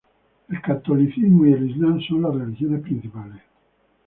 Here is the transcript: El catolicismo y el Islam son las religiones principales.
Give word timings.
El 0.49 0.59
catolicismo 0.63 1.45
y 1.45 1.53
el 1.53 1.69
Islam 1.69 2.01
son 2.01 2.23
las 2.23 2.33
religiones 2.33 2.81
principales. 2.81 3.41